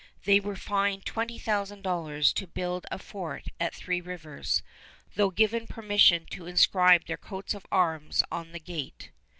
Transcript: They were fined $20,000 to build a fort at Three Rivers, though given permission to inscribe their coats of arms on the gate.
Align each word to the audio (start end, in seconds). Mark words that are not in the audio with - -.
They 0.25 0.39
were 0.39 0.55
fined 0.55 1.05
$20,000 1.05 2.33
to 2.33 2.47
build 2.47 2.87
a 2.89 2.97
fort 2.97 3.49
at 3.59 3.75
Three 3.75 4.01
Rivers, 4.01 4.63
though 5.13 5.29
given 5.29 5.67
permission 5.67 6.25
to 6.31 6.47
inscribe 6.47 7.05
their 7.05 7.17
coats 7.17 7.53
of 7.53 7.67
arms 7.71 8.23
on 8.31 8.51
the 8.51 8.59
gate. 8.59 9.11